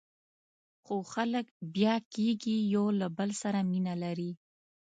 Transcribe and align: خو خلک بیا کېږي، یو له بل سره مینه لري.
خو 0.83 0.95
خلک 1.13 1.45
بیا 1.75 1.95
کېږي، 2.13 2.57
یو 2.73 2.85
له 2.99 3.07
بل 3.17 3.29
سره 3.41 3.59
مینه 3.69 3.93
لري. 4.03 4.31